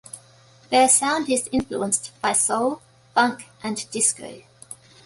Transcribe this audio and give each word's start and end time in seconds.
Their 0.71 0.89
sound 0.89 1.29
is 1.29 1.47
influenced 1.51 2.09
by 2.23 2.33
soul, 2.33 2.81
funk 3.13 3.45
and 3.61 3.85
disco. 3.91 4.41